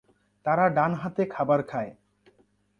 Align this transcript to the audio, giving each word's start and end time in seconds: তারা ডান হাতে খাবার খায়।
তারা 0.45 0.65
ডান 0.69 0.91
হাতে 0.93 1.23
খাবার 1.25 1.59
খায়। 1.63 1.91